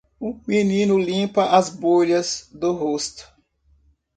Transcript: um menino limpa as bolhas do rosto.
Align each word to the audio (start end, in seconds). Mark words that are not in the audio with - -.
um 0.19 0.41
menino 0.47 0.97
limpa 0.97 1.45
as 1.51 1.69
bolhas 1.69 2.49
do 2.51 2.73
rosto. 2.73 3.31